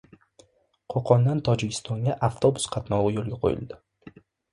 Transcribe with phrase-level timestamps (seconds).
[0.93, 3.79] Qo‘qondan Tojikistonga avtobus qatnovi yo‘lga qo‘yildi